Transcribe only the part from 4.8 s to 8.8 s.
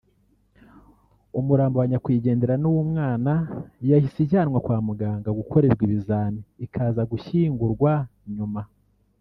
muganga gukorerwa ibizami ikaza gushyingurwa nyuma